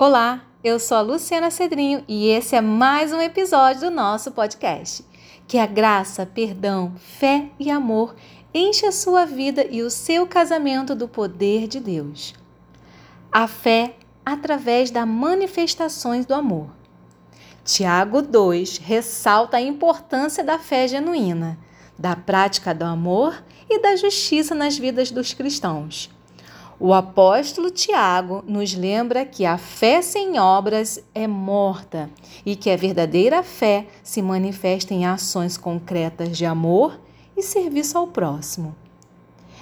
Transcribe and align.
Olá, 0.00 0.46
eu 0.64 0.80
sou 0.80 0.96
a 0.96 1.02
Luciana 1.02 1.50
Cedrinho 1.50 2.02
e 2.08 2.28
esse 2.28 2.56
é 2.56 2.62
mais 2.62 3.12
um 3.12 3.20
episódio 3.20 3.82
do 3.82 3.90
nosso 3.90 4.32
podcast. 4.32 5.04
Que 5.46 5.58
a 5.58 5.66
graça, 5.66 6.24
perdão, 6.24 6.94
fé 6.96 7.50
e 7.58 7.70
amor 7.70 8.16
enche 8.54 8.86
a 8.86 8.92
sua 8.92 9.26
vida 9.26 9.62
e 9.70 9.82
o 9.82 9.90
seu 9.90 10.26
casamento 10.26 10.94
do 10.94 11.06
poder 11.06 11.68
de 11.68 11.78
Deus. 11.78 12.32
A 13.30 13.46
fé 13.46 13.94
através 14.24 14.90
das 14.90 15.06
manifestações 15.06 16.24
do 16.24 16.32
amor. 16.32 16.70
Tiago 17.62 18.22
2 18.22 18.78
ressalta 18.78 19.58
a 19.58 19.60
importância 19.60 20.42
da 20.42 20.58
fé 20.58 20.88
genuína, 20.88 21.58
da 21.98 22.16
prática 22.16 22.74
do 22.74 22.86
amor 22.86 23.44
e 23.68 23.78
da 23.78 23.94
justiça 23.96 24.54
nas 24.54 24.78
vidas 24.78 25.10
dos 25.10 25.34
cristãos. 25.34 26.08
O 26.82 26.94
apóstolo 26.94 27.70
Tiago 27.70 28.42
nos 28.48 28.72
lembra 28.72 29.26
que 29.26 29.44
a 29.44 29.58
fé 29.58 30.00
sem 30.00 30.40
obras 30.40 30.98
é 31.14 31.26
morta 31.26 32.08
e 32.44 32.56
que 32.56 32.70
a 32.70 32.76
verdadeira 32.76 33.42
fé 33.42 33.86
se 34.02 34.22
manifesta 34.22 34.94
em 34.94 35.04
ações 35.04 35.58
concretas 35.58 36.38
de 36.38 36.46
amor 36.46 36.98
e 37.36 37.42
serviço 37.42 37.98
ao 37.98 38.06
próximo. 38.06 38.74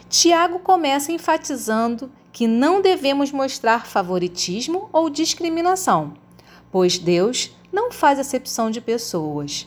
Tiago 0.09 0.60
começa 0.60 1.10
enfatizando 1.10 2.09
que 2.30 2.46
não 2.46 2.80
devemos 2.80 3.32
mostrar 3.32 3.85
favoritismo 3.85 4.88
ou 4.93 5.10
discriminação, 5.10 6.15
pois 6.71 6.98
Deus 6.98 7.51
não 7.73 7.91
faz 7.91 8.21
acepção 8.21 8.71
de 8.71 8.80
pessoas. 8.80 9.66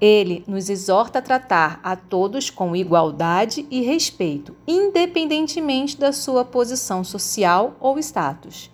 Ele 0.00 0.44
nos 0.46 0.68
exorta 0.68 1.18
a 1.18 1.22
tratar 1.22 1.80
a 1.82 1.94
todos 1.96 2.50
com 2.50 2.74
igualdade 2.74 3.66
e 3.70 3.80
respeito, 3.80 4.54
independentemente 4.66 5.96
da 5.96 6.12
sua 6.12 6.44
posição 6.44 7.04
social 7.04 7.76
ou 7.80 7.98
status. 7.98 8.70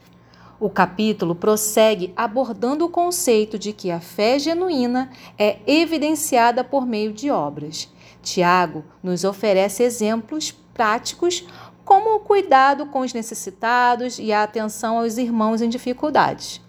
O 0.59 0.69
capítulo 0.69 1.34
prossegue 1.34 2.12
abordando 2.14 2.84
o 2.84 2.91
conceito 2.91 3.59
de 3.59 3.73
que 3.73 3.91
a 3.91 4.01
fé 4.01 4.39
genuína 4.39 5.11
é 5.39 5.58
evidenciada 5.67 6.62
por 6.62 6.86
meio 6.86 7.12
de 7.12 7.30
obras. 7.30 7.89
Tiago 8.23 8.84
nos 9.02 9.25
oferece 9.25 9.83
exemplos 9.83 10.52
práticos 10.75 11.47
como 11.83 12.14
o 12.14 12.20
cuidado 12.20 12.86
com 12.86 13.00
os 13.00 13.14
necessitados 13.14 14.19
e 14.19 14.33
a 14.33 14.42
atenção 14.42 14.98
aos 14.98 15.17
irmãos 15.17 15.62
em 15.62 15.69
dificuldades. 15.69 16.61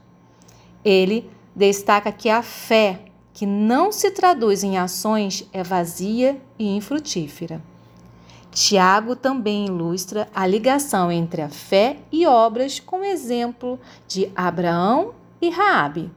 Ele 0.84 1.30
destaca 1.56 2.12
que 2.12 2.30
a 2.30 2.42
fé 2.42 3.11
que 3.34 3.46
não 3.46 3.92
se 3.92 4.12
traduz 4.12 4.64
em 4.64 4.78
ações 4.78 5.48
é 5.54 5.64
vazia 5.64 6.40
e 6.58 6.76
infrutífera. 6.76 7.62
Tiago 8.52 9.16
também 9.16 9.66
ilustra 9.66 10.28
a 10.36 10.46
ligação 10.46 11.10
entre 11.12 11.42
a 11.42 11.50
fé 11.50 11.98
e 12.12 12.28
obras 12.28 12.80
com 12.80 13.00
o 13.00 13.06
exemplo 13.06 13.80
de 14.08 14.30
Abraão 14.36 15.14
e 15.42 15.50
Raabe. 15.50 16.12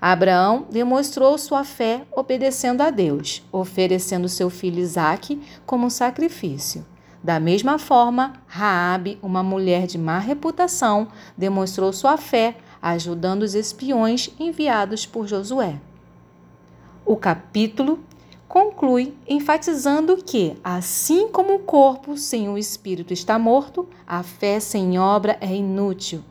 Abraão 0.00 0.66
demonstrou 0.70 1.38
sua 1.38 1.64
fé 1.64 2.04
obedecendo 2.12 2.82
a 2.82 2.90
Deus, 2.90 3.42
oferecendo 3.52 4.28
seu 4.28 4.50
filho 4.50 4.80
Isaque 4.80 5.40
como 5.64 5.88
sacrifício. 5.90 6.84
Da 7.22 7.40
mesma 7.40 7.78
forma, 7.78 8.34
Raabe, 8.46 9.18
uma 9.22 9.42
mulher 9.42 9.86
de 9.86 9.96
má 9.96 10.18
reputação, 10.18 11.08
demonstrou 11.38 11.90
sua 11.92 12.18
fé 12.18 12.56
ajudando 12.82 13.44
os 13.44 13.54
espiões 13.54 14.28
enviados 14.38 15.06
por 15.06 15.26
Josué. 15.26 15.80
O 17.14 17.16
capítulo 17.16 18.00
conclui 18.48 19.14
enfatizando 19.28 20.16
que, 20.16 20.56
assim 20.64 21.28
como 21.28 21.54
o 21.54 21.58
corpo 21.60 22.18
sem 22.18 22.48
o 22.48 22.58
espírito 22.58 23.12
está 23.12 23.38
morto, 23.38 23.88
a 24.04 24.24
fé 24.24 24.58
sem 24.58 24.98
obra 24.98 25.38
é 25.40 25.54
inútil. 25.54 26.24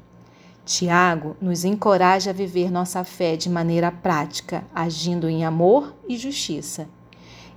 Tiago 0.65 1.37
nos 1.41 1.63
encoraja 1.63 2.31
a 2.31 2.33
viver 2.33 2.69
nossa 2.69 3.01
fé 3.05 3.37
de 3.37 3.49
maneira 3.49 3.93
prática, 3.93 4.65
agindo 4.75 5.29
em 5.29 5.45
amor 5.45 5.95
e 6.05 6.17
justiça. 6.17 6.89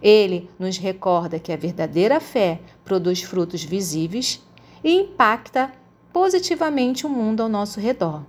Ele 0.00 0.48
nos 0.56 0.78
recorda 0.78 1.40
que 1.40 1.52
a 1.52 1.56
verdadeira 1.56 2.20
fé 2.20 2.60
produz 2.84 3.22
frutos 3.22 3.64
visíveis 3.64 4.40
e 4.84 5.00
impacta 5.00 5.72
positivamente 6.12 7.04
o 7.04 7.10
mundo 7.10 7.42
ao 7.42 7.48
nosso 7.48 7.80
redor. 7.80 8.22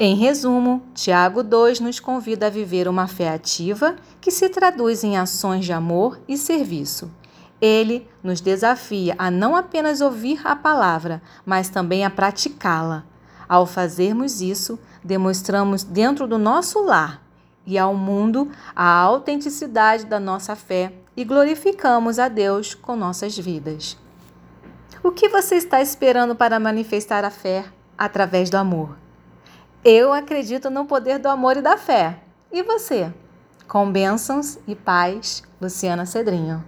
Em 0.00 0.14
resumo, 0.14 0.80
Tiago 0.94 1.42
2 1.42 1.80
nos 1.80 1.98
convida 1.98 2.46
a 2.46 2.50
viver 2.50 2.86
uma 2.86 3.08
fé 3.08 3.30
ativa 3.30 3.96
que 4.20 4.30
se 4.30 4.48
traduz 4.48 5.02
em 5.02 5.16
ações 5.16 5.64
de 5.64 5.72
amor 5.72 6.20
e 6.28 6.36
serviço. 6.36 7.10
Ele 7.60 8.08
nos 8.22 8.40
desafia 8.40 9.16
a 9.18 9.28
não 9.28 9.56
apenas 9.56 10.00
ouvir 10.00 10.40
a 10.46 10.54
palavra, 10.54 11.20
mas 11.44 11.68
também 11.68 12.04
a 12.04 12.10
praticá-la. 12.10 13.02
Ao 13.48 13.66
fazermos 13.66 14.40
isso, 14.40 14.78
demonstramos 15.02 15.82
dentro 15.82 16.28
do 16.28 16.38
nosso 16.38 16.80
lar 16.80 17.20
e 17.66 17.76
ao 17.76 17.92
mundo 17.92 18.48
a 18.76 18.88
autenticidade 18.88 20.06
da 20.06 20.20
nossa 20.20 20.54
fé 20.54 20.92
e 21.16 21.24
glorificamos 21.24 22.20
a 22.20 22.28
Deus 22.28 22.72
com 22.72 22.94
nossas 22.94 23.36
vidas. 23.36 23.98
O 25.02 25.10
que 25.10 25.28
você 25.28 25.56
está 25.56 25.82
esperando 25.82 26.36
para 26.36 26.60
manifestar 26.60 27.24
a 27.24 27.30
fé 27.30 27.64
através 27.98 28.48
do 28.48 28.56
amor? 28.56 29.07
Eu 29.84 30.12
acredito 30.12 30.70
no 30.70 30.86
poder 30.86 31.18
do 31.18 31.28
amor 31.28 31.56
e 31.56 31.62
da 31.62 31.76
fé. 31.76 32.18
E 32.50 32.64
você? 32.64 33.12
Com 33.68 33.90
bênçãos 33.90 34.58
e 34.66 34.74
paz, 34.74 35.42
Luciana 35.60 36.04
Cedrinho. 36.04 36.64